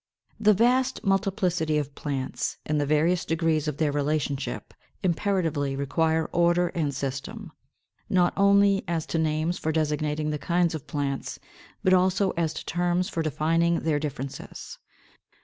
[0.39, 6.69] The vast multiplicity of plants and the various degrees of their relationship imperatively require order
[6.69, 7.51] and system,
[8.09, 11.37] not only as to names for designating the kinds of plants,
[11.83, 14.79] but also as to terms for defining their differences.